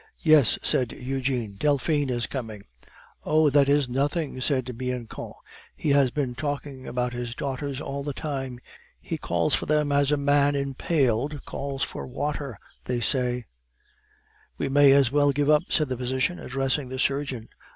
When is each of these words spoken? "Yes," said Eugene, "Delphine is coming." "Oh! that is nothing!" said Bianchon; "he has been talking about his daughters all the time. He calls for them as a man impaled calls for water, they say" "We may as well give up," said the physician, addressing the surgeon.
"Yes," 0.23 0.57
said 0.63 0.93
Eugene, 0.93 1.57
"Delphine 1.59 2.09
is 2.09 2.25
coming." 2.25 2.63
"Oh! 3.23 3.51
that 3.51 3.69
is 3.69 3.87
nothing!" 3.87 4.41
said 4.41 4.75
Bianchon; 4.75 5.33
"he 5.75 5.91
has 5.91 6.09
been 6.09 6.33
talking 6.33 6.87
about 6.87 7.13
his 7.13 7.35
daughters 7.35 7.79
all 7.79 8.01
the 8.01 8.11
time. 8.11 8.57
He 8.99 9.19
calls 9.19 9.53
for 9.53 9.67
them 9.67 9.91
as 9.91 10.11
a 10.11 10.17
man 10.17 10.55
impaled 10.55 11.45
calls 11.45 11.83
for 11.83 12.07
water, 12.07 12.57
they 12.85 12.99
say" 12.99 13.45
"We 14.57 14.69
may 14.69 14.91
as 14.91 15.11
well 15.11 15.29
give 15.31 15.51
up," 15.51 15.65
said 15.69 15.87
the 15.87 15.97
physician, 15.97 16.39
addressing 16.39 16.89
the 16.89 16.97
surgeon. 16.97 17.49